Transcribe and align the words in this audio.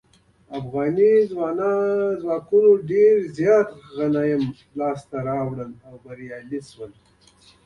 افغاني 0.59 1.11
ځواکونو 2.23 2.71
ډیر 2.89 3.15
زیات 3.37 3.69
غنایم 3.95 4.43
لاسته 4.79 5.17
راوړل 5.27 5.71
او 5.87 5.93
بریالي 6.03 6.59
شول. 6.69 6.91